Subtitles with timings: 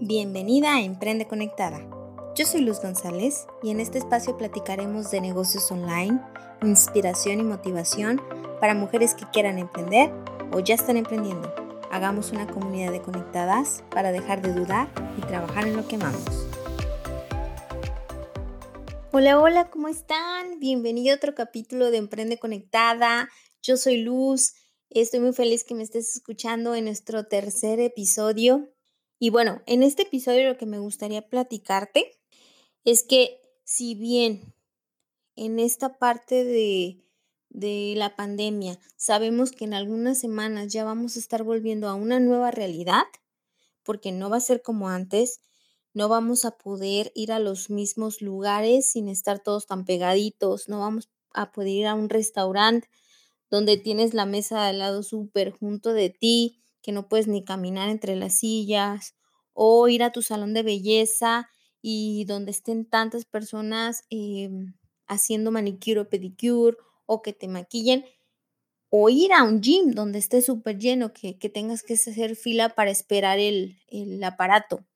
[0.00, 1.80] Bienvenida a Emprende Conectada.
[2.36, 6.20] Yo soy Luz González y en este espacio platicaremos de negocios online,
[6.62, 8.22] inspiración y motivación
[8.60, 10.12] para mujeres que quieran emprender
[10.52, 11.52] o ya están emprendiendo.
[11.90, 14.88] Hagamos una comunidad de conectadas para dejar de dudar
[15.18, 16.46] y trabajar en lo que amamos.
[19.10, 20.60] Hola, hola, ¿cómo están?
[20.60, 23.28] Bienvenido a otro capítulo de Emprende Conectada.
[23.62, 24.54] Yo soy Luz.
[24.90, 28.68] Estoy muy feliz que me estés escuchando en nuestro tercer episodio
[29.18, 32.18] y bueno, en este episodio lo que me gustaría platicarte
[32.84, 34.54] es que si bien
[35.36, 37.04] en esta parte de,
[37.48, 42.20] de la pandemia sabemos que en algunas semanas ya vamos a estar volviendo a una
[42.20, 43.04] nueva realidad,
[43.82, 45.40] porque no va a ser como antes,
[45.94, 50.80] no vamos a poder ir a los mismos lugares sin estar todos tan pegaditos, no
[50.80, 52.88] vamos a poder ir a un restaurante
[53.50, 57.88] donde tienes la mesa al lado súper junto de ti, que no puedes ni caminar
[57.88, 59.14] entre las sillas,
[59.52, 61.50] o ir a tu salón de belleza
[61.82, 64.74] y donde estén tantas personas em,
[65.08, 66.76] haciendo manicure o pedicure
[67.06, 68.04] o que te maquillen,
[68.90, 72.90] o ir a un gym donde esté súper lleno, que, tengas que hacer fila para
[72.90, 73.76] esperar el,
[74.22, 74.86] aparato.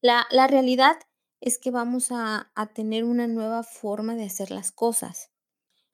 [0.00, 0.96] La, la, realidad
[1.40, 5.30] es que vamos a, a tener una nueva forma de hacer las cosas.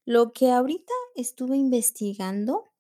[0.04, 2.71] Lo que ahorita estuve investigando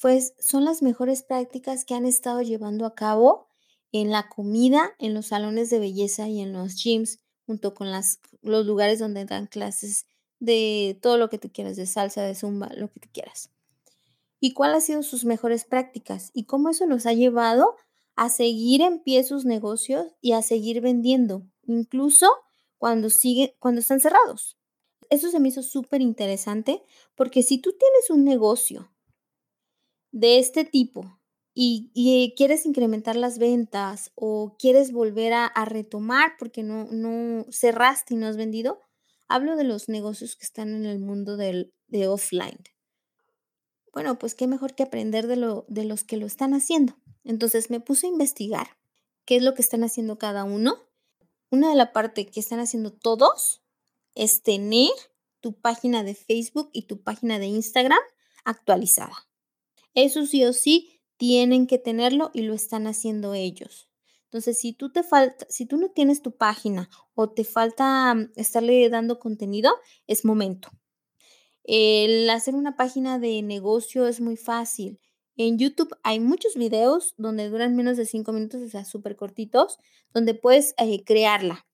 [0.00, 3.46] pues son las mejores prácticas que han estado llevando a cabo
[3.92, 8.20] en la comida, en los salones de belleza y en los gyms, junto con las,
[8.42, 10.06] los lugares donde dan clases
[10.40, 13.50] de todo lo que tú quieras, de salsa, de zumba, lo que tú quieras.
[14.40, 16.30] ¿Y cuáles han sido sus mejores prácticas?
[16.34, 17.76] Y cómo eso nos ha llevado
[18.16, 22.28] a seguir en pie sus negocios y a seguir vendiendo, incluso
[22.78, 24.58] cuando, sigue, cuando están cerrados.
[25.08, 26.82] Eso se me hizo súper interesante
[27.14, 28.90] porque si tú tienes un negocio
[30.14, 31.18] de este tipo
[31.54, 38.16] y, quieres incrementar las ventas o quieres volver a, retomar porque no, no cerraste y
[38.16, 38.80] no has vendido,
[39.28, 42.58] hablo de los negocios que están en el mundo del, de offline.
[43.92, 46.96] Bueno, pues qué mejor que aprender de, lo, de los que lo están haciendo.
[47.24, 48.68] Entonces me puse a investigar
[49.24, 50.76] qué es lo que están haciendo cada uno.
[51.50, 53.62] Una de la parte que están haciendo todos
[54.14, 54.90] es tener
[55.40, 58.00] tu página de Facebook y tu página de Instagram
[58.44, 59.28] actualizada.
[59.94, 63.88] Eso sí o sí tienen que tenerlo y lo están haciendo ellos.
[64.24, 68.32] Entonces, si tú te falta, si tú no tienes tu página o te falta mm,
[68.36, 69.72] estarle dando contenido,
[70.06, 70.70] es momento.
[71.62, 75.00] El hacer una página de negocio es muy fácil.
[75.36, 79.78] En YouTube hay muchos videos donde duran menos de cinco minutos, o sea, súper cortitos,
[80.12, 81.66] donde puedes eh, crearla.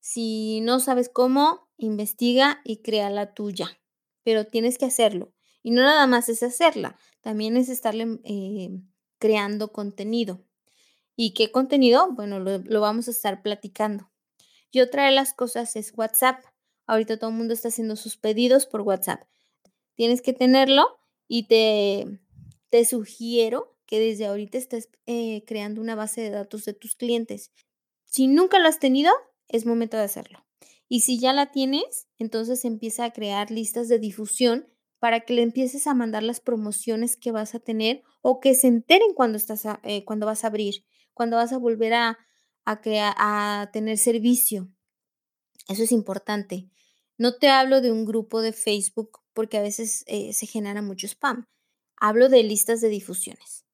[0.00, 3.68] Si no sabes cómo, investiga y crea la tuya,
[4.22, 5.33] pero tienes que hacerlo.
[5.64, 8.70] Y no nada más es hacerla, también es estarle eh,
[9.18, 10.44] creando contenido.
[11.16, 12.12] ¿Y qué contenido?
[12.12, 14.10] Bueno, lo, vamos a estar platicando.
[14.70, 16.44] Y otra de las cosas es WhatsApp.
[16.86, 19.22] Ahorita todo el mundo está haciendo sus pedidos por WhatsApp.
[19.94, 20.98] Tienes que tenerlo
[21.28, 22.20] y te,
[22.68, 27.52] te sugiero que desde ahorita estés eh, creando una base de datos de tus clientes.
[28.04, 29.14] Si nunca lo has tenido,
[29.48, 30.44] es momento de hacerlo.
[30.90, 34.68] Y si ya la tienes, entonces empieza a crear listas de difusión
[34.98, 38.68] para que le empieces a mandar las promociones que vas a tener o que se
[38.68, 42.18] enteren cuando, estás eh, cuando vas a abrir, cuando vas a volver a,
[42.64, 44.70] a, a tener servicio.
[45.68, 46.68] Eso es importante.
[47.18, 51.06] No te hablo de un grupo de Facebook porque a veces eh, se genera mucho
[51.06, 51.46] spam.
[51.96, 53.64] Hablo de listas de difusiones.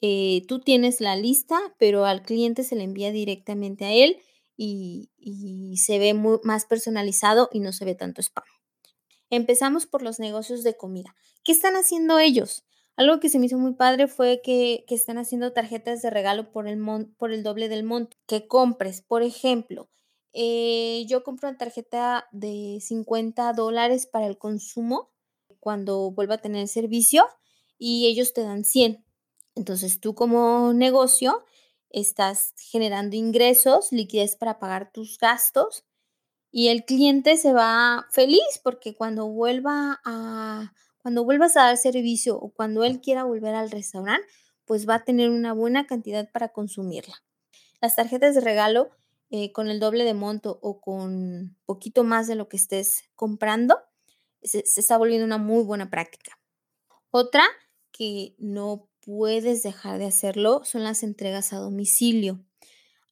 [0.00, 4.18] Eh, tú tienes la lista, pero al cliente se le envía directamente a él
[4.56, 8.44] y, y se ve más personalizado y no se ve tanto spam.
[9.30, 11.14] Empezamos por los negocios de comida.
[11.42, 12.64] ¿Qué están haciendo ellos?
[12.96, 16.66] Algo que se me hizo muy padre fue que, están haciendo tarjetas de regalo por
[16.66, 16.82] el,
[17.18, 18.16] por el doble del monto.
[18.26, 19.90] Que compres, por ejemplo,
[20.32, 25.10] eh, yo compro una tarjeta de 50 dólares para el consumo
[25.60, 27.26] cuando vuelva a tener servicio
[27.78, 29.04] y ellos te dan 100.
[29.54, 31.44] Entonces tú como negocio
[31.90, 35.84] estás generando ingresos, liquidez para pagar tus gastos
[36.56, 42.38] y el cliente se va feliz porque cuando vuelva a cuando vuelvas a dar servicio
[42.38, 44.26] o cuando él quiera volver al restaurante,
[44.64, 47.22] pues va a tener una buena cantidad para consumirla.
[47.82, 48.88] Las tarjetas de regalo
[49.28, 53.78] eh, con el doble de monto o con poquito más de lo que estés comprando,
[54.42, 56.40] se, está volviendo una muy buena práctica.
[57.10, 57.44] Otra
[57.92, 62.42] que no puedes dejar de hacerlo son las entregas a domicilio.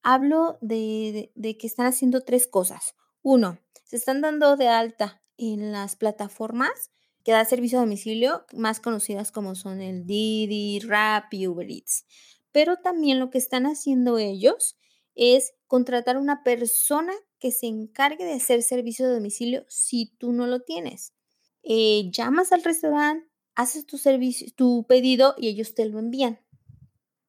[0.03, 2.95] Hablo de, de que están haciendo tres cosas.
[3.27, 6.91] Uno, se están dando de alta en las plataformas
[7.25, 12.05] que da servicio a domicilio, más conocidas como son el Didi, Rappi, Uber Eats.
[12.53, 14.77] Pero también lo que están haciendo ellos
[15.15, 20.47] es contratar una persona que se encargue de hacer servicio de domicilio si tú no
[20.47, 21.15] lo tienes.
[21.63, 26.41] Eh, llamas al restaurante, haces tu servicio, tu pedido y ellos te lo envían.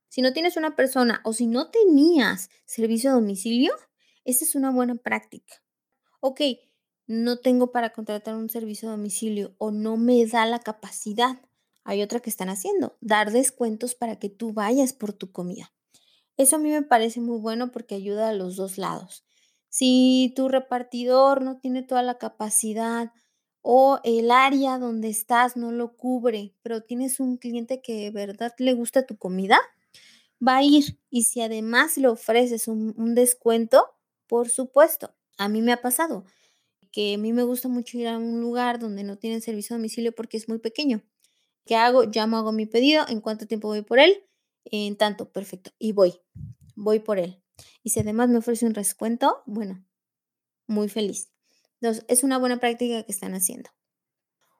[0.09, 3.74] Si no tienes una persona o si no tenías servicio a domicilio,
[4.25, 5.64] esa es una buena práctica.
[6.27, 6.42] Ok,
[7.06, 11.39] no tengo para contratar un servicio a domicilio o no me da la capacidad.
[11.83, 15.72] Hay otra que están haciendo, dar descuentos para que tú vayas por tu comida.
[16.36, 19.24] Eso a mí me parece muy bueno porque ayuda a los dos lados.
[19.69, 23.13] Si tu repartidor no tiene toda la capacidad
[23.62, 28.51] o el área donde estás no lo cubre, pero tienes un cliente que de verdad
[28.57, 29.60] le gusta tu comida,
[30.45, 30.98] va a ir.
[31.12, 33.86] Y si además le ofreces un, descuento,
[34.25, 36.26] por supuesto, a mí me ha pasado
[36.96, 39.78] que a mí me gusta mucho ir a un lugar donde no tienen servicio a
[39.78, 41.04] domicilio porque es muy pequeño.
[41.66, 42.04] ¿Qué hago?
[42.04, 44.24] Llamo, hago mi pedido, ¿en cuánto tiempo voy por él?
[44.64, 45.72] En tanto, perfecto.
[45.78, 46.22] Y voy,
[46.74, 47.44] voy por él.
[47.84, 49.86] Y si además me ofrece un descuento, bueno,
[50.68, 51.34] muy feliz.
[51.82, 53.70] Entonces, es una buena práctica que están haciendo.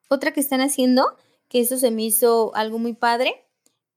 [0.10, 1.16] Otra que están haciendo,
[1.48, 3.45] que eso se me hizo algo muy padre,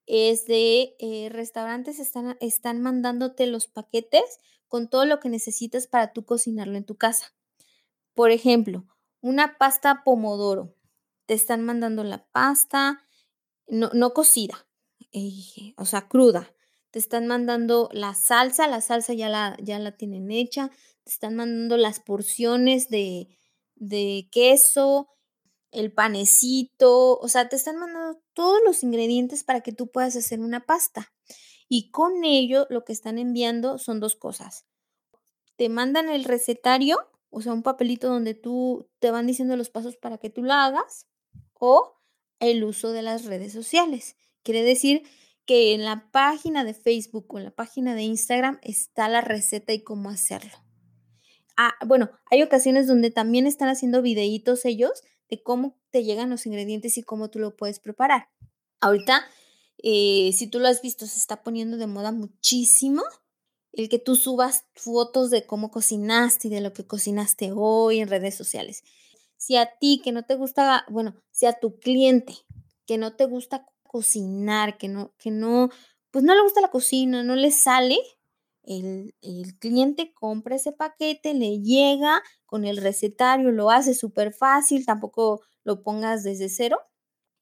[0.08, 6.12] es de eh, restaurantes están, están mandándote los paquetes con todo lo que necesitas para
[6.12, 7.34] tú cocinarlo en tu casa.
[8.14, 8.87] Por ejemplo,
[9.20, 10.75] una pasta pomodoro.
[11.26, 13.05] Te están mandando la pasta,
[13.66, 14.66] no, no cocida,
[15.12, 16.55] eh, o sea, cruda.
[16.90, 20.70] Te están mandando la salsa, la salsa ya la, ya la tienen hecha.
[21.05, 23.28] Te están mandando las porciones de,
[23.75, 25.10] de queso,
[25.70, 30.41] el panecito, o sea, te están mandando todos los ingredientes para que tú puedas hacer
[30.41, 31.12] una pasta.
[31.69, 34.67] Y con ello lo que están enviando son dos cosas.
[35.56, 36.99] Te mandan el recetario,
[37.31, 40.65] o sea, un papelito donde tú te van diciendo los pasos para que tú la
[40.65, 41.06] hagas,
[41.55, 41.99] o
[42.41, 44.17] el uso de las redes sociales.
[44.43, 45.03] Quiere decir
[45.44, 49.73] que en la página de Facebook o en la página de Instagram está la receta
[49.73, 50.53] y cómo hacerlo.
[51.56, 56.47] Ah, bueno, hay ocasiones donde también están haciendo videitos ellos de cómo te llegan los
[56.47, 58.29] ingredientes y cómo tú lo puedes preparar.
[58.81, 59.25] Ahorita,
[59.79, 63.03] eh, si tú lo has visto, se está poniendo de moda muchísimo
[63.73, 68.09] el que tú subas fotos de cómo cocinaste y de lo que cocinaste hoy en
[68.09, 68.83] redes sociales.
[69.37, 72.35] Si a ti que no te gusta, bueno, si a tu cliente
[72.87, 75.71] que no te gusta cocinar, que no, que no,
[76.11, 77.99] pues no le gusta la cocina, no le sale,
[78.65, 79.15] el,
[79.59, 85.83] cliente compra ese paquete, le llega con el recetario, lo hace súper fácil, tampoco lo
[85.83, 86.81] pongas desde cero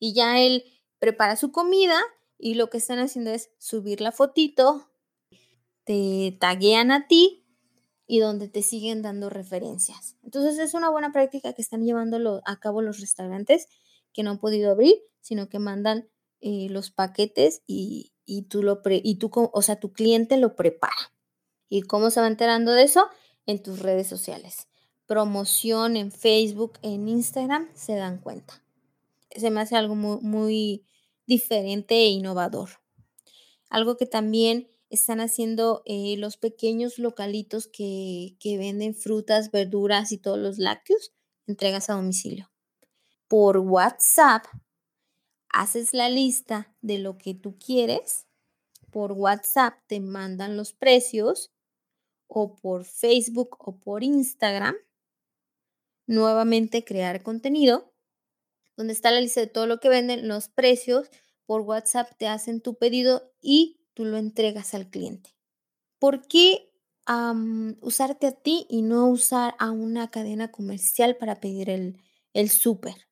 [0.00, 0.64] y ya él
[0.99, 1.97] prepara su comida
[2.38, 4.91] y lo que están haciendo es subir la fotito,
[5.85, 7.47] te taguean a ti
[8.08, 10.17] y donde te siguen dando referencias.
[10.25, 13.69] Entonces es una buena práctica que están llevando a cabo los restaurantes
[14.12, 16.09] que no han podido abrir, sino que mandan
[16.41, 18.12] eh, los paquetes y,
[18.49, 21.14] tú lo y tú, o sea, tu cliente lo prepara.
[21.69, 23.06] ¿Y cómo se va enterando de eso?
[23.47, 24.67] En tus redes sociales.
[25.06, 28.62] Promoción en Facebook, en Instagram, se dan cuenta.
[29.31, 30.85] Se me hace algo muy,
[31.26, 32.70] diferente e innovador.
[33.69, 40.19] Algo que también están haciendo eh, los pequeños localitos que, que venden frutas, verduras y
[40.19, 41.12] todos los lácteos,
[41.47, 42.50] entregas a domicilio.
[43.29, 44.44] Por WhatsApp,
[45.49, 48.26] haces la lista de lo que tú quieres.
[48.91, 51.52] Por WhatsApp te mandan los precios
[52.29, 54.76] o por Facebook o por Instagram,
[56.06, 57.92] nuevamente crear contenido,
[58.76, 61.10] donde está la lista de todo lo que venden, los precios,
[61.46, 65.36] por WhatsApp te hacen tu pedido y tú lo entregas al cliente.
[65.98, 66.72] ¿Por qué
[67.80, 72.00] usarte a ti y no usar a una cadena comercial para pedir el,
[72.34, 73.08] el súper?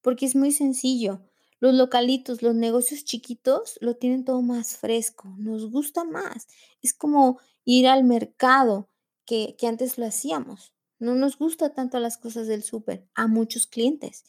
[0.00, 1.22] Porque es muy sencillo.
[1.58, 6.46] Los localitos, los negocios chiquitos lo tienen todo más fresco, nos gusta más.
[6.82, 8.90] Es como ir al mercado
[9.24, 10.75] que, antes lo hacíamos.
[10.98, 14.24] No nos gusta tanto las cosas del súper a muchos clientes.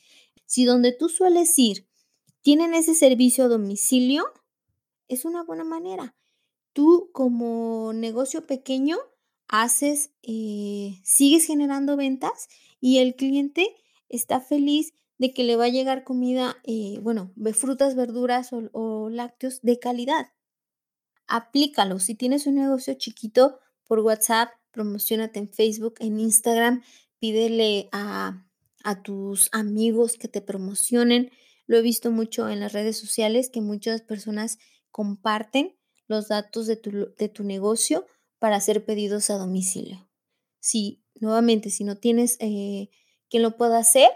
[0.45, 1.87] Si donde tú sueles ir
[2.41, 4.25] tienen ese servicio a domicilio,
[5.07, 6.15] es una buena manera.
[6.73, 8.97] Tú como negocio pequeño
[9.47, 12.47] haces, eh, sigues generando ventas
[12.79, 13.75] y el cliente
[14.09, 19.09] está feliz de que le va a llegar comida, eh, bueno, frutas, verduras o, o
[19.09, 20.27] lácteos de calidad
[21.27, 21.99] aplícalo.
[21.99, 26.83] Si tienes un negocio chiquito por WhatsApp, promocionate en Facebook, en Instagram,
[27.17, 28.43] pídele a,
[29.03, 31.31] tus amigos que te promocionen.
[31.65, 34.59] Lo he visto mucho en las redes sociales que muchas personas
[34.91, 35.75] comparten
[36.07, 38.05] los datos de tu, de tu negocio
[38.39, 40.07] para hacer pedidos a domicilio.
[40.59, 42.89] Si, nuevamente, si no tienes eh,
[43.29, 44.09] quien lo pueda hacer,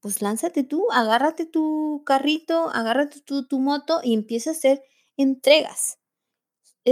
[0.00, 4.82] pues lánzate tú, agárrate tu carrito, agárrate tu, tu moto y empieza a hacer
[5.16, 5.97] entregas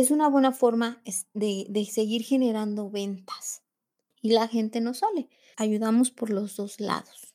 [0.00, 1.00] es una buena forma
[1.32, 3.62] de, de seguir generando ventas.
[4.20, 5.30] Y la gente no sale.
[5.56, 7.34] Ayudamos por los dos lados.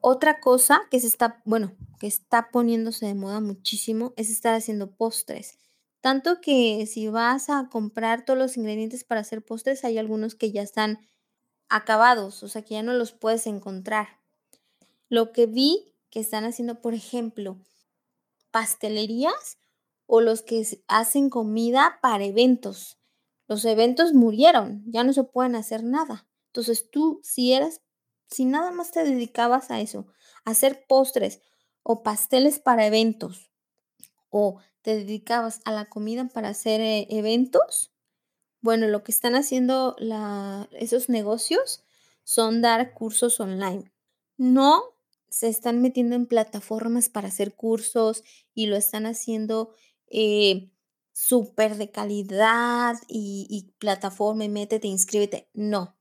[0.00, 4.90] Otra cosa que se está, bueno, que está poniéndose de moda muchísimo es estar haciendo
[4.92, 5.58] postres.
[6.00, 10.52] Tanto que si vas a comprar todos los ingredientes para hacer postres, hay algunos que
[10.52, 11.00] ya están
[11.68, 14.20] acabados, o sea que ya no los puedes encontrar.
[15.10, 17.58] Lo que vi que están haciendo, por ejemplo,
[18.50, 19.58] pastelerías
[20.06, 22.98] o los que hacen comida para eventos.
[23.48, 26.26] Los eventos murieron, ya no se pueden hacer nada.
[26.48, 27.82] Entonces tú, si eras
[28.30, 30.06] si nada más te dedicabas a eso,
[30.44, 31.40] a hacer postres
[31.82, 33.50] o pasteles para eventos,
[34.30, 37.92] o te dedicabas a la comida para hacer eh, eventos,
[38.60, 39.96] bueno, lo que están haciendo
[40.72, 41.84] esos negocios
[42.24, 43.92] son dar cursos online.
[44.36, 44.82] No
[45.28, 49.72] se están metiendo en plataformas para hacer cursos y lo están haciendo
[50.08, 50.70] eh,
[51.12, 55.48] súper de calidad y, plataforma y métete, inscríbete.
[55.54, 55.96] No,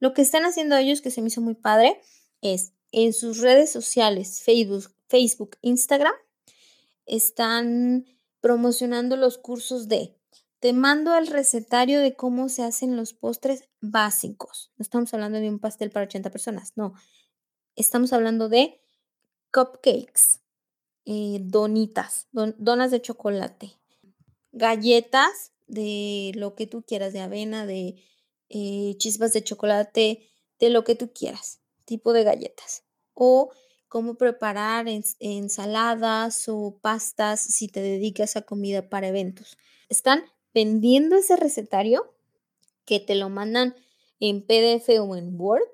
[0.00, 2.00] lo que están haciendo ellos, que se me hizo muy padre,
[2.40, 6.14] es en sus redes sociales, Facebook, Facebook, Instagram,
[7.04, 8.06] están
[8.40, 10.16] promocionando los cursos de
[10.60, 14.72] te mando el recetario de cómo se hacen los postres básicos.
[14.76, 16.94] No estamos hablando de un pastel para 80 personas, no.
[17.74, 18.80] Estamos hablando de
[19.52, 20.40] cupcakes,
[21.06, 23.72] eh, donitas, donas de chocolate,
[24.52, 27.96] galletas de lo que tú quieras, de avena, de
[28.48, 32.84] eh, chispas de chocolate, de lo que tú quieras, tipo de galletas.
[33.14, 33.50] O
[33.88, 34.86] cómo preparar
[35.20, 39.56] ensaladas o pastas si te dedicas a comida para eventos.
[39.88, 42.14] Están vendiendo ese recetario
[42.84, 43.74] que te lo mandan
[44.20, 45.70] en PDF o en Word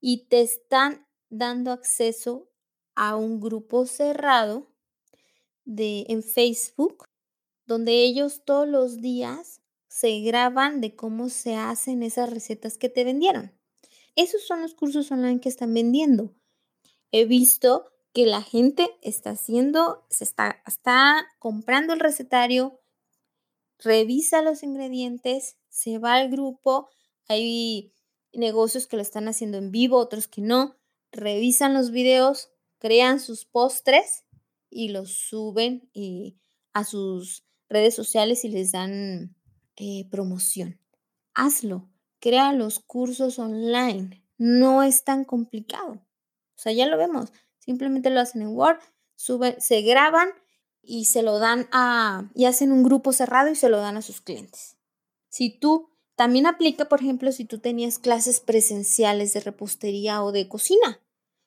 [0.00, 2.48] y te están dando acceso
[2.94, 4.68] a un grupo cerrado
[5.64, 7.08] de, en Facebook
[7.66, 13.04] donde ellos todos los días se graban de cómo se hacen esas recetas que te
[13.04, 13.52] vendieron.
[14.16, 16.34] Esos son los cursos online que están vendiendo.
[17.10, 22.80] He visto que la gente está haciendo, se está, está comprando el recetario,
[23.78, 26.88] revisa los ingredientes, se va al grupo,
[27.26, 27.92] hay
[28.32, 30.76] negocios que lo están haciendo en vivo, otros que no,
[31.10, 32.50] revisan los videos,
[32.84, 34.24] crean sus postres
[34.68, 36.36] y los suben y
[36.74, 39.34] a sus redes sociales y les dan
[39.76, 40.78] eh, promoción.
[41.32, 41.88] Hazlo,
[42.20, 44.22] crea los cursos online.
[44.36, 45.92] No es tan complicado.
[45.92, 47.32] O sea, ya lo vemos.
[47.58, 48.80] Simplemente lo hacen en Word,
[49.14, 50.28] suben, se graban
[50.82, 54.02] y se lo dan a, y hacen un grupo cerrado y se lo dan a
[54.02, 54.76] sus clientes.
[55.30, 60.48] Si tú, también aplica, por ejemplo, si tú tenías clases presenciales de repostería o de
[60.48, 61.00] cocina,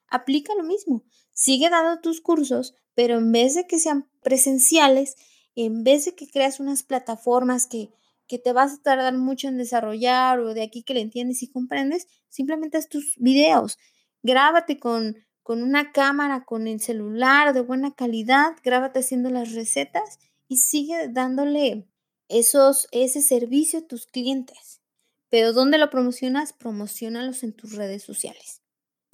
[0.09, 1.03] aplica lo mismo.
[1.33, 5.15] Sigue dando tus cursos, pero en vez de que sean presenciales,
[5.55, 7.91] en vez de que creas unas plataformas que
[8.27, 11.47] que te vas a tardar mucho en desarrollar o de aquí que le entiendes y
[11.47, 13.77] comprendes, simplemente haz tus videos.
[14.21, 20.19] Grábate con, con una cámara, con el celular de buena calidad, grábate haciendo las recetas
[20.47, 21.87] y sigue dándole
[22.27, 24.81] esos, ese servicio a tus clientes.
[25.29, 26.53] Pero ¿dónde lo promocionas?
[26.53, 28.61] Promocionalos en tus redes sociales.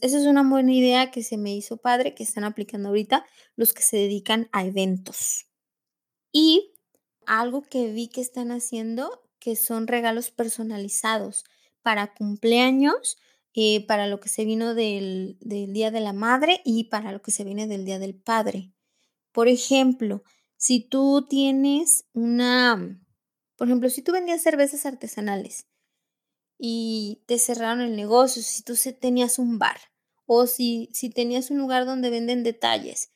[0.03, 3.71] Esa es una buena idea que se me hizo padre, que están aplicando ahorita los
[3.71, 5.45] que se dedican a eventos.
[6.29, 6.73] Y
[7.25, 11.45] algo que vi que están haciendo, que son regalos personalizados
[11.83, 13.17] para cumpleaños,
[13.53, 17.21] eh, para lo que se vino del, del Día de la Madre y para lo
[17.21, 18.73] que se viene del Día del Padre.
[19.31, 20.23] Por ejemplo,
[20.57, 22.99] si tú tienes una,
[23.55, 25.69] por ejemplo, si tú vendías cervezas artesanales
[26.57, 29.92] y te cerraron el negocio, si tú tenías un bar
[30.25, 33.13] o si, si tenías un lugar donde venden detalles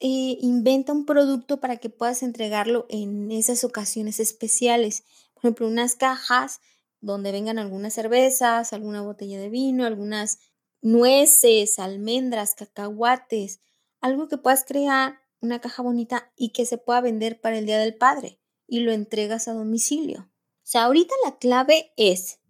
[0.00, 5.04] eh, inventa un producto para que puedas entregarlo en esas ocasiones especiales.
[5.34, 6.60] Por ejemplo, unas cajas
[7.00, 10.38] donde vengan algunas cervezas, alguna botella de vino, algunas
[10.80, 13.60] nueces, almendras, cacahuates,
[14.00, 17.78] algo que puedas crear, una caja bonita y que se pueda vender para el Día
[17.78, 20.30] del Padre y lo entregas a domicilio.
[20.30, 22.40] O sea, ahorita la clave es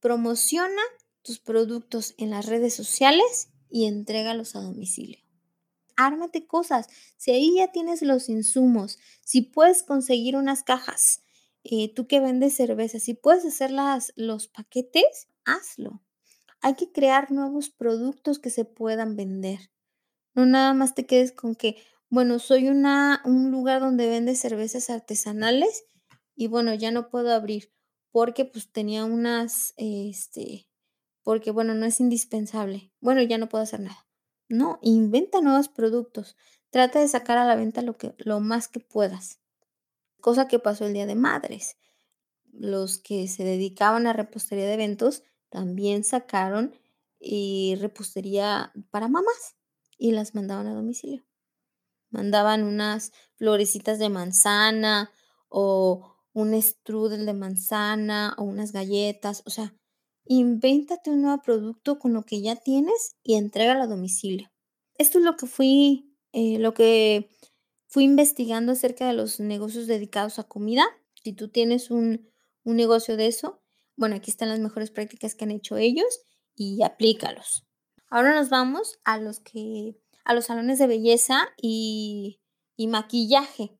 [0.00, 0.82] promociona
[1.24, 5.24] tus productos en las redes sociales y entrégalos a domicilio
[5.96, 6.88] ármate cosas.
[7.16, 11.22] Si ahí ya tienes los insumos, si puedes conseguir unas cajas,
[11.62, 13.70] eh, tú que vendes cerveza, si puedes hacer
[14.16, 16.02] los paquetes, hazlo.
[16.60, 19.70] Hay que crear nuevos productos que se puedan vender.
[20.34, 21.76] No nada más te quedes con que,
[22.08, 25.84] bueno, soy una, un lugar donde vende cervezas artesanales
[26.34, 27.72] y bueno, ya no puedo abrir
[28.10, 30.68] porque pues tenía unas, este,
[31.24, 32.92] porque bueno, no es indispensable.
[33.00, 34.06] Bueno, ya no puedo hacer nada.
[34.48, 36.36] No, inventa nuevos productos.
[36.70, 39.40] Trata de sacar a la venta lo, que, lo más que puedas.
[40.20, 41.76] cosa que pasó el Día de Madres.
[42.52, 46.74] Los que se dedicaban a repostería de eventos también sacaron
[47.18, 49.56] y repostería para mamás
[49.98, 51.24] y las mandaban a domicilio.
[52.10, 55.10] Mandaban unas florecitas de manzana
[55.48, 59.74] o un strudel de manzana o unas galletas, o sea,
[60.26, 64.50] invéntate un nuevo producto con lo que ya tienes y entrégalo a domicilio.
[64.96, 67.28] Esto es lo que fui, eh, lo que
[67.86, 70.84] fui investigando acerca de los negocios dedicados a comida.
[71.22, 72.28] Si tú tienes un,
[72.64, 73.62] un negocio de eso,
[73.96, 76.20] bueno, aquí están las mejores prácticas que han hecho ellos
[76.54, 77.66] y aplícalos.
[78.08, 82.40] Ahora nos vamos a los que a los salones de belleza y,
[82.76, 83.78] y maquillaje.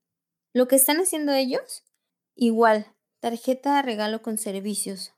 [0.53, 1.85] Lo que están haciendo ellos,
[2.35, 5.14] igual, tarjeta de regalo con servicios.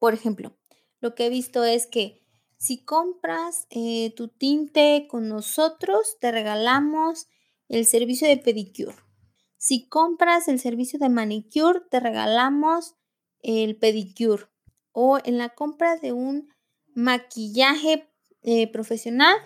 [0.00, 0.56] Por ejemplo,
[0.98, 2.26] lo que he visto es que
[2.56, 7.28] si compras eh, tu tinte con nosotros, te regalamos
[7.68, 8.96] el servicio de pedicure.
[9.56, 12.96] Si compras el servicio de manicure, te regalamos
[13.42, 14.46] el pedicure.
[14.92, 16.48] O en la compra de un
[16.94, 18.10] maquillaje
[18.42, 19.36] eh, profesional,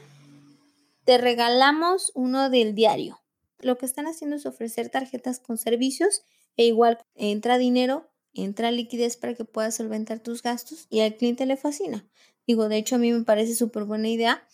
[1.04, 3.20] te regalamos uno del diario.
[3.58, 6.22] Lo que están haciendo es ofrecer tarjetas con servicios
[6.56, 11.46] e igual entra dinero, entra liquidez para que puedas solventar tus gastos y al cliente
[11.46, 12.06] le fascina.
[12.46, 14.46] Digo, de hecho a mí me parece súper buena idea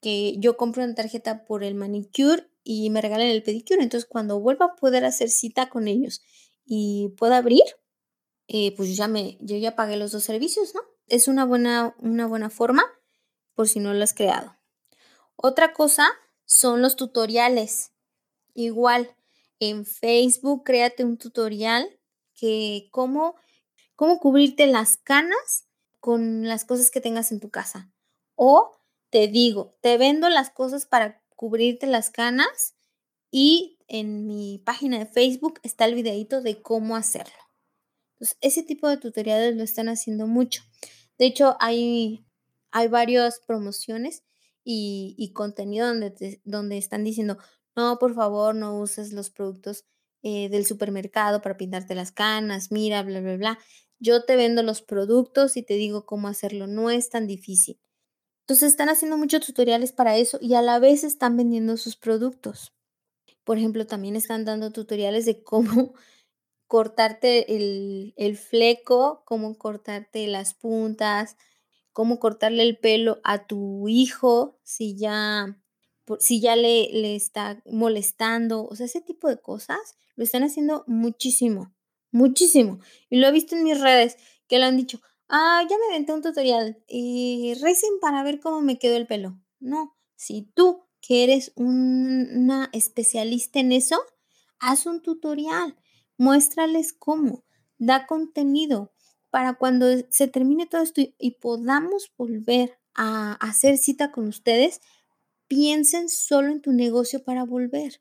[0.00, 3.82] que yo compre una tarjeta por el manicure y me regalen el pedicure.
[3.82, 6.22] Entonces cuando vuelva a poder hacer cita con ellos
[6.64, 7.64] y pueda abrir,
[8.48, 10.82] eh, pues ya me, yo ya pagué los dos servicios, ¿no?
[11.06, 12.84] Es una buena, una buena forma
[13.54, 14.56] por si no lo has creado.
[15.36, 16.08] Otra cosa
[16.44, 17.92] son los tutoriales.
[18.54, 19.14] Igual,
[19.60, 21.98] en Facebook créate un tutorial
[22.34, 23.36] que cómo,
[23.96, 25.66] cómo cubrirte las canas
[26.00, 27.90] con las cosas que tengas en tu casa.
[28.34, 28.76] O
[29.10, 32.74] te digo, te vendo las cosas para cubrirte las canas
[33.30, 37.32] y en mi página de Facebook está el videito de cómo hacerlo.
[38.12, 40.62] Entonces, ese tipo de tutoriales lo están haciendo mucho.
[41.18, 42.24] De hecho, hay,
[42.70, 44.22] hay varias promociones
[44.64, 47.38] y, contenido donde, donde están diciendo,
[47.76, 49.84] no, por favor, no uses los productos
[50.26, 53.58] eh, del supermercado para pintarte las canas, mira, bla, bla, bla.
[53.98, 57.78] Yo te vendo los productos y te digo cómo hacerlo, no es tan difícil.
[58.44, 62.72] Entonces están haciendo muchos tutoriales para eso y a la vez están vendiendo sus productos.
[63.44, 65.92] Por ejemplo, también están dando tutoriales de cómo
[66.66, 71.36] cortarte el, el fleco, cómo cortarte las puntas,
[71.92, 75.58] cómo cortarle el pelo a tu hijo si ya,
[76.18, 80.84] si ya le, le está molestando, o sea, ese tipo de cosas lo están haciendo
[80.86, 81.74] muchísimo,
[82.10, 82.78] muchísimo.
[83.10, 84.16] Y lo he visto en mis redes
[84.48, 88.60] que lo han dicho, ah, ya me aventé un tutorial y recen para ver cómo
[88.60, 89.38] me quedó el pelo.
[89.60, 94.00] No, si tú que eres una especialista en eso,
[94.58, 95.76] haz un tutorial,
[96.16, 97.44] muéstrales cómo,
[97.78, 98.94] da contenido,
[99.34, 104.80] para cuando se termine todo esto y, podamos volver a hacer cita con ustedes,
[105.48, 108.00] piensen solo en tu negocio para volver.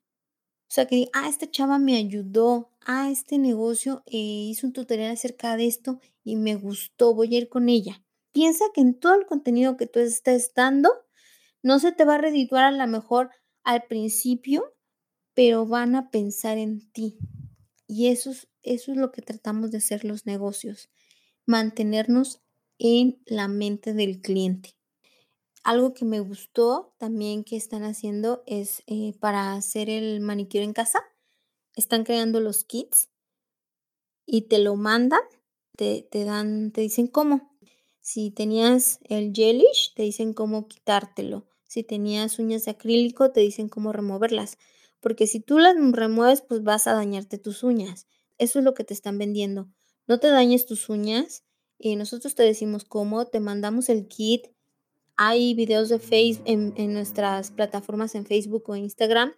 [0.73, 5.11] O sea, que ah, esta chava me ayudó, ah, este negocio eh, hizo un tutorial
[5.11, 8.03] acerca de esto y me gustó, voy a ir con ella.
[8.31, 10.89] Piensa que en todo el contenido que tú estés dando,
[11.61, 13.29] no se te va a redituar a lo mejor
[13.63, 14.73] al principio,
[15.35, 17.19] pero van a pensar en ti.
[17.85, 20.89] Y eso es, eso es lo que tratamos de hacer los negocios
[21.45, 22.41] mantenernos
[22.79, 24.71] en la mente del cliente.
[25.63, 30.73] Algo que me gustó también que están haciendo es eh, para hacer el manicure en
[30.73, 30.99] casa.
[31.75, 33.09] Están creando los kits
[34.25, 35.21] y te lo mandan,
[35.75, 37.57] te, te dan, te dicen cómo.
[38.01, 41.47] Si tenías el gelish, te dicen cómo quitártelo.
[41.67, 44.57] Si tenías uñas de acrílico, te dicen cómo removerlas.
[44.99, 48.07] Porque si tú las remueves, pues vas a dañarte tus uñas.
[48.37, 49.69] Eso es lo que te están vendiendo
[50.07, 51.43] no te dañes tus uñas.
[51.79, 54.47] y nosotros te decimos cómo, te mandamos el kit.
[55.15, 59.33] Hay videos de Facebook en, nuestras plataformas en Facebook o Instagram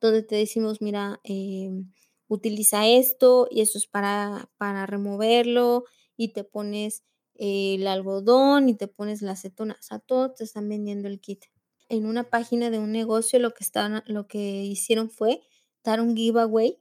[0.00, 1.92] donde te decimos, mira, em,
[2.28, 5.84] utiliza esto y esto es para, para removerlo
[6.16, 9.76] y te pones el algodón y te pones la acetona.
[9.78, 11.44] O sea, todo te están vendiendo el kit.
[11.88, 15.40] En una página de un negocio lo que, están, lo que hicieron fue
[15.84, 16.78] dar un giveaway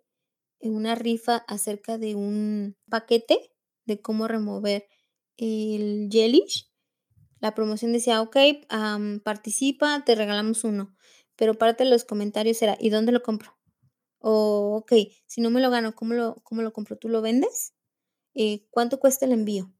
[0.59, 3.53] en una rifa acerca de un paquete
[3.85, 4.87] de cómo remover
[5.37, 6.69] el gelish.
[7.39, 8.37] La promoción decía, ok,
[9.23, 10.95] participa, te regalamos uno.
[11.35, 13.57] Pero parte de los comentarios era, ¿y dónde lo compro?
[14.19, 14.93] O, ok,
[15.27, 16.97] si no me lo gano, ¿cómo lo, cómo lo compro?
[16.97, 17.73] ¿Tú lo vendes?
[18.33, 19.71] Eh, ¿Cuánto cuesta el envío?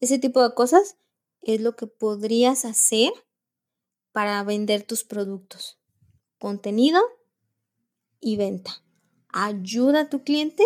[0.00, 0.96] Ese tipo de cosas
[1.42, 3.12] es lo que podrías hacer
[4.12, 5.80] para vender tus productos.
[6.38, 7.00] Contenido
[8.20, 8.84] y venta
[9.34, 10.62] ayuda a tu cliente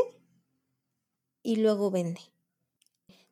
[1.43, 2.21] y luego vende.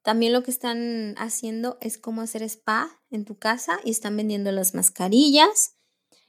[0.07, 4.53] También lo que están haciendo es cómo hacer spa en tu casa y están vendiendo
[4.53, 5.75] las mascarillas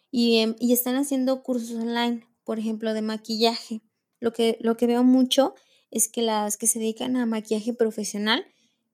[0.10, 3.84] y, em, y están haciendo cursos online, por ejemplo, de maquillaje.
[4.20, 5.54] Lo que, lo que veo mucho
[5.92, 8.48] es que las que se dedican a maquillaje profesional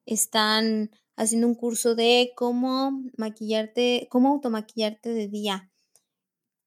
[0.05, 5.71] están haciendo un curso de cómo maquillarte, cómo automaquillarte de día,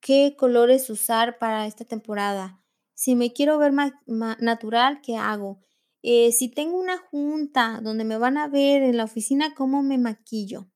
[0.00, 2.64] qué colores usar para esta temporada.
[2.94, 3.74] Si me quiero ver
[4.06, 5.60] natural, ¿qué hago?
[6.02, 9.98] Eh, si tengo una junta donde me van a ver en la oficina, ¿cómo me
[9.98, 10.70] maquillo?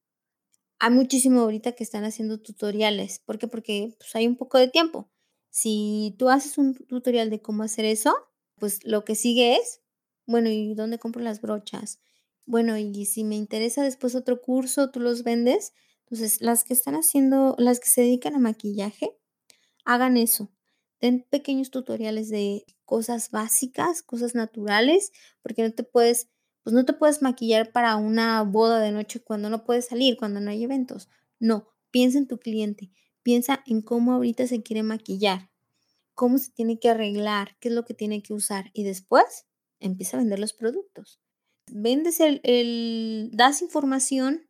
[0.79, 3.19] Hay muchísimo ahorita que están haciendo tutoriales.
[3.19, 3.47] ¿Por qué?
[3.47, 5.11] Porque pues, hay un poco de tiempo.
[5.51, 8.15] Si tú haces un tutorial de cómo hacer eso,
[8.57, 9.83] pues lo que sigue es,
[10.27, 12.01] bueno, ¿y dónde compro las brochas?
[12.47, 15.73] Bueno, y si me interesa después otro curso, tú los vendes.
[16.05, 19.17] Entonces, las que están haciendo, las que se dedican a maquillaje,
[19.85, 20.51] hagan eso.
[21.01, 26.29] Den pequeños tutoriales de cosas básicas, cosas naturales, porque no te puedes,
[26.63, 30.41] pues no te puedes maquillar para una boda de noche cuando no puedes salir, cuando
[30.41, 31.09] no hay eventos.
[31.39, 32.91] No, piensa en tu cliente,
[33.23, 35.51] piensa en cómo ahorita se quiere maquillar,
[36.15, 39.47] cómo se tiene que arreglar, qué es lo que tiene que usar y después
[39.79, 41.21] empieza a vender los productos
[41.73, 44.49] vendes el, das información,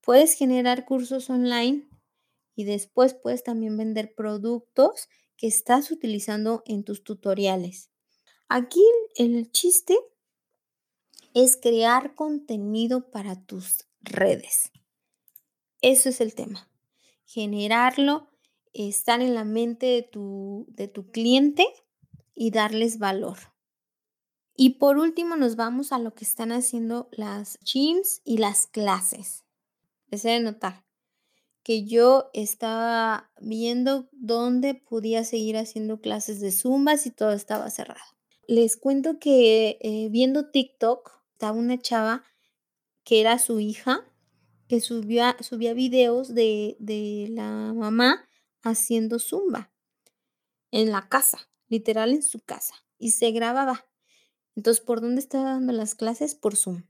[0.00, 1.88] puedes generar cursos online
[2.54, 7.90] y después puedes también vender productos que estás utilizando en tus tutoriales.
[8.48, 8.84] Aquí
[9.16, 9.98] el chiste
[11.34, 14.70] es crear contenido para tus redes.
[15.80, 16.70] Eso es el tema.
[17.24, 18.28] Generarlo,
[18.72, 21.66] estar en la mente de tu, de tu cliente
[22.34, 23.38] y darles valor.
[24.54, 29.44] Y por último nos vamos a lo que están haciendo las gyms y las clases.
[30.08, 30.84] Les de notar
[31.62, 38.00] que yo estaba viendo dónde podía seguir haciendo clases de zumba si todo estaba cerrado.
[38.48, 42.24] Les cuento que eh, viendo TikTok estaba una chava
[43.04, 44.04] que era su hija
[44.68, 48.28] que subía, subía videos de, de la mamá
[48.62, 49.72] haciendo zumba
[50.70, 53.86] en la casa, literal en su casa, y se grababa.
[54.56, 56.34] Entonces, ¿por dónde está dando las clases?
[56.34, 56.84] Por Zoom.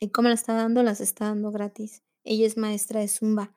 [0.00, 0.82] ¿Y cómo las está dando?
[0.82, 2.02] Las está dando gratis.
[2.24, 3.54] Ella es maestra de Zumba.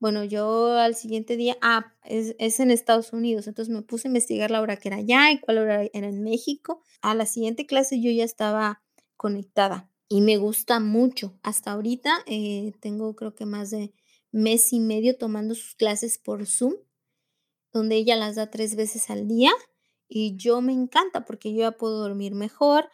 [0.00, 4.10] Bueno, yo al siguiente día, ah, es, es, en Estados Unidos, entonces me puse a
[4.10, 6.82] investigar la hora que era allá y cuál hora era en México.
[7.02, 8.82] A la siguiente clase yo ya estaba
[9.18, 11.38] conectada y me gusta mucho.
[11.42, 13.92] Hasta ahorita eh, tengo creo que más de
[14.32, 16.74] mes y medio tomando sus clases por Zoom,
[17.72, 19.52] donde ella las da tres veces al día
[20.08, 22.88] y yo me encanta porque yo ya puedo dormir mejor,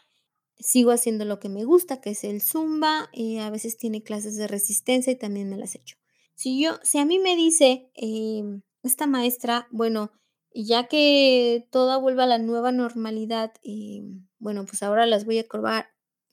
[0.58, 4.36] sigo haciendo lo que me gusta, que es el zumba, y a veces tiene clases
[4.36, 5.96] de resistencia y también me las echo.
[6.36, 10.12] Si yo, si a mí me dice em, esta maestra, bueno,
[10.54, 15.48] ya que toda vuelva a la nueva normalidad, em, bueno, pues ahora las voy a
[15.48, 15.88] cobrar,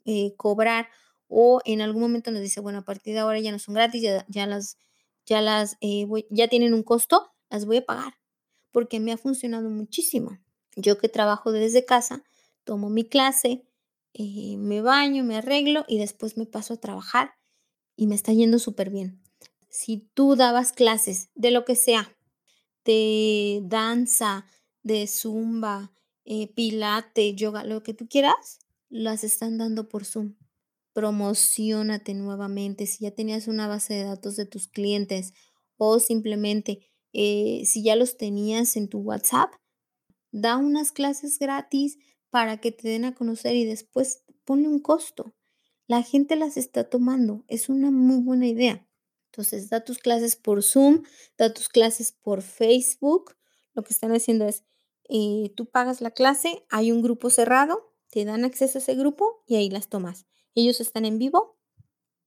[0.05, 0.89] eh, cobrar
[1.27, 4.01] o en algún momento nos dice, bueno, a partir de ahora ya no son gratis,
[4.01, 4.77] ya, ya las,
[5.25, 8.13] ya las, eh, ya tienen un costo, las voy a pagar,
[8.71, 10.37] porque me ha funcionado muchísimo.
[10.75, 12.23] Yo que trabajo desde casa,
[12.65, 13.65] tomo mi clase,
[14.13, 17.35] eh, me baño, me arreglo y después me paso a trabajar
[17.97, 19.22] y me está yendo súper bien.
[19.73, 22.15] Si tú dabas clases de lo que sea,
[22.85, 24.45] de danza,
[24.83, 25.91] de zumba,
[26.25, 28.59] eh, pilate, yoga, lo que tú quieras,
[28.89, 30.35] las están dando por Zoom.
[30.93, 32.85] Promocionate nuevamente.
[32.85, 35.33] Si ya tenías una base de datos de tus clientes
[35.77, 39.55] o simplemente eh, si ya los tenías en tu WhatsApp,
[40.31, 41.97] da unas clases gratis
[42.29, 45.33] para que te den a conocer y después pone un costo.
[45.87, 48.87] La gente las está tomando, es una muy buena idea.
[49.33, 51.01] Entonces, da tus clases por Zoom,
[51.39, 53.35] da tus clases por Facebook.
[53.73, 54.63] Lo que están haciendo es,
[55.09, 59.43] eh, tú pagas la clase, hay un grupo cerrado, te dan acceso a ese grupo
[59.47, 60.27] y ahí las tomas.
[60.53, 61.57] Ellos están en vivo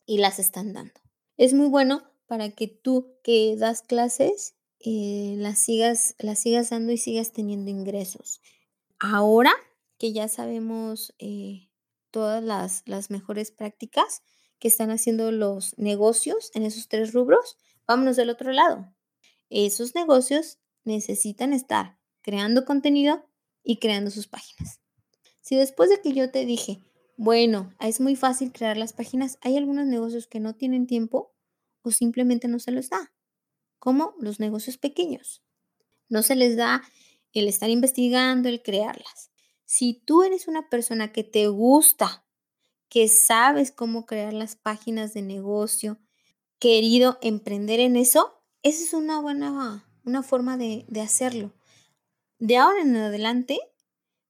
[0.05, 1.01] y las están dando.
[1.37, 6.91] Es muy bueno para que tú que das clases eh, las, sigas, las sigas dando
[6.91, 8.41] y sigas teniendo ingresos.
[8.99, 9.53] Ahora
[9.97, 11.71] que ya sabemos eh,
[12.11, 14.23] todas las, las mejores prácticas
[14.59, 18.93] que están haciendo los negocios en esos tres rubros, vámonos del otro lado.
[19.49, 23.29] Esos negocios necesitan estar creando contenido
[23.63, 24.81] y creando sus páginas.
[25.41, 26.81] Si después de que yo te dije,
[27.17, 31.35] bueno, es muy fácil crear las páginas, hay algunos negocios que no tienen tiempo
[31.83, 33.13] o simplemente no se los da
[33.79, 35.45] como los negocios pequeños.
[36.09, 36.83] No se les da
[37.33, 39.31] el estar investigando, el crearlas.
[39.65, 42.26] Si tú eres una persona que te gusta,
[42.89, 45.99] que sabes cómo crear las páginas de negocio,
[46.59, 51.53] querido emprender en eso, esa es una buena una forma de, de hacerlo.
[52.39, 53.59] De ahora en adelante,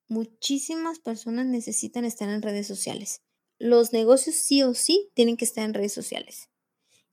[0.08, 3.22] muchísimas personas necesitan estar en redes sociales.
[3.58, 6.48] Los negocios sí o sí tienen que estar en redes sociales.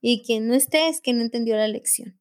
[0.00, 2.20] Y quien no esté es que no entendió la lección.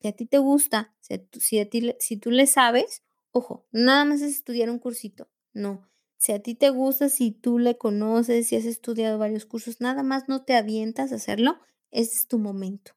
[0.00, 4.32] Si a ti te gusta, si, ti, si tú le sabes, ojo, nada más es
[4.32, 5.30] estudiar un cursito.
[5.52, 5.88] No.
[6.22, 10.04] Si a ti te gusta, si tú le conoces, si has estudiado varios cursos, nada
[10.04, 11.58] más no te avientas a hacerlo,
[11.90, 12.92] ese es tu momento.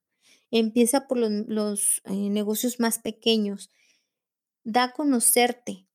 [0.52, 3.72] Empieza por los, eh, negocios más pequeños.
[4.64, 5.88] Da a conocerte.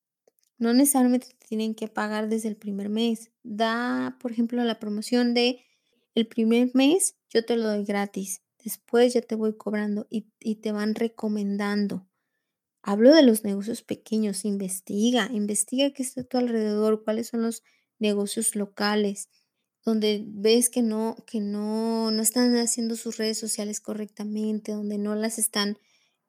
[0.58, 3.30] No necesariamente te tienen que pagar desde el primer mes.
[3.44, 5.64] Da, por ejemplo, la promoción de
[6.16, 8.42] el primer mes yo te lo doy gratis.
[8.64, 12.09] Después ya te voy cobrando y, y te van recomendando.
[12.82, 17.62] Hablo de los negocios pequeños, investiga, investiga qué está a tu alrededor, cuáles son los
[17.98, 19.28] negocios locales,
[19.84, 25.14] donde ves que no, que no, no están haciendo sus redes sociales correctamente, donde no
[25.14, 25.78] las están,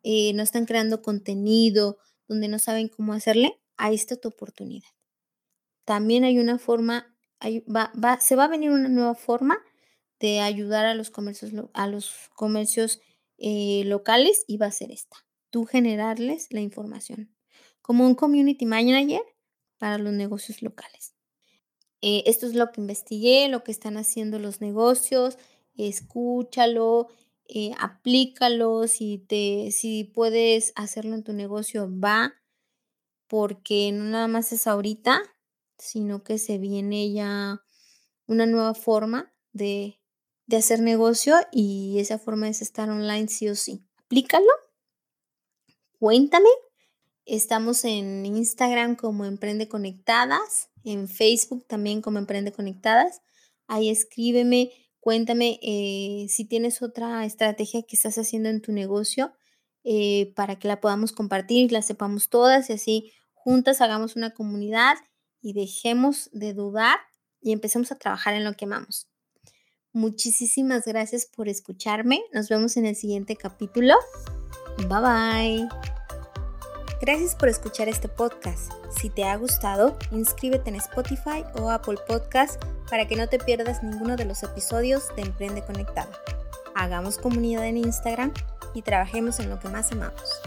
[0.03, 4.89] eh, no están creando contenido, donde no saben cómo hacerle, ahí está tu oportunidad.
[5.85, 9.57] También hay una forma, va, va, se va a venir una nueva forma
[10.19, 12.99] de ayudar a los comercios, a los comercios
[13.37, 15.17] eh, locales y va a ser esta
[15.51, 17.29] tú generarles la información,
[17.81, 19.21] como un community manager
[19.77, 21.13] para los negocios locales.
[22.01, 25.37] Eh, esto es lo que investigué, lo que están haciendo los negocios,
[25.75, 27.09] escúchalo,
[27.47, 32.33] eh, aplícalo, si, te, si puedes hacerlo en tu negocio, va,
[33.27, 35.21] porque no nada más es ahorita,
[35.77, 37.61] sino que se viene ya
[38.25, 39.99] una nueva forma de,
[40.47, 43.83] de hacer negocio y esa forma es estar online sí o sí.
[43.97, 44.60] Aplícalo
[46.01, 46.49] cuéntame.
[47.27, 53.21] Estamos en Instagram como Emprende Conectadas, en Facebook también como Emprende Conectadas.
[53.67, 59.31] Ahí escríbeme, cuéntame eh, si tienes otra estrategia que estás haciendo en tu negocio
[59.83, 64.95] eh, para que la podamos compartir, la sepamos todas y así juntas hagamos una comunidad
[65.39, 66.97] y dejemos de dudar
[67.41, 69.07] y empecemos a trabajar en lo que amamos.
[69.93, 72.23] Muchísimas gracias por escucharme.
[72.33, 73.93] Nos vemos en el siguiente capítulo.
[74.77, 75.69] Bye bye.
[77.01, 78.71] Gracias por escuchar este podcast.
[78.91, 83.81] Si te ha gustado, inscríbete en Spotify o Apple Podcast para que no te pierdas
[83.81, 86.11] ninguno de los episodios de Emprende Conectado.
[86.75, 88.31] Hagamos comunidad en Instagram
[88.73, 90.41] y trabajemos en lo que más amamos.